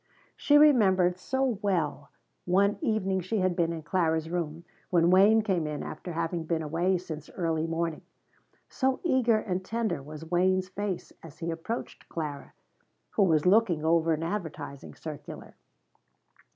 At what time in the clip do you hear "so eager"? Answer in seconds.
8.67-9.37